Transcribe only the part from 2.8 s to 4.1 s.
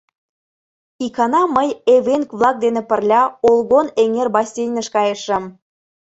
пырля Олгон